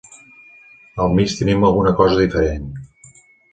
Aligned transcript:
Al 1.05 1.13
mig 1.19 1.35
tenim 1.41 1.69
alguna 1.69 1.93
cosa 2.01 2.19
diferent. 2.25 2.67